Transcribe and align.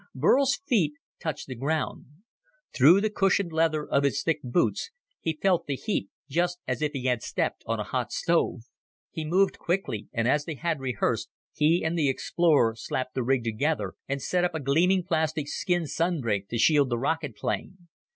Burl's 0.15 0.59
feet 0.67 0.93
touched 1.19 1.45
the 1.45 1.53
ground; 1.53 2.07
through 2.73 3.01
the 3.01 3.09
cushioned 3.11 3.51
leather 3.53 3.87
of 3.87 4.03
his 4.03 4.23
thick 4.23 4.39
boots 4.43 4.89
he 5.19 5.37
felt 5.39 5.67
the 5.67 5.75
heat 5.75 6.09
just 6.27 6.57
as 6.67 6.81
if 6.81 6.93
he 6.93 7.03
had 7.05 7.21
stepped 7.21 7.61
on 7.67 7.79
a 7.79 7.83
hot 7.83 8.11
stove. 8.11 8.61
He 9.11 9.23
moved 9.23 9.59
quickly, 9.59 10.07
and 10.11 10.27
as 10.27 10.45
they 10.45 10.55
had 10.55 10.79
rehearsed, 10.79 11.29
he 11.53 11.83
and 11.85 11.95
the 11.95 12.09
explorer 12.09 12.73
slapped 12.75 13.13
the 13.13 13.21
rig 13.21 13.43
together 13.43 13.93
and 14.07 14.19
set 14.19 14.43
up 14.43 14.55
a 14.55 14.59
gleaming 14.59 15.03
plastic 15.03 15.47
skin 15.47 15.85
sunbreak 15.85 16.47
to 16.47 16.57
shield 16.57 16.89
the 16.89 16.97
rocket 16.97 17.35
plane. 17.35 17.87